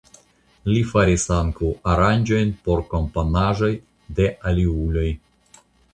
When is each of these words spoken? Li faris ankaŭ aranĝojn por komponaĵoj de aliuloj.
Li 0.69 0.79
faris 0.93 1.25
ankaŭ 1.35 1.69
aranĝojn 1.95 2.53
por 2.69 2.81
komponaĵoj 2.95 3.73
de 4.21 4.31
aliuloj. 4.53 5.09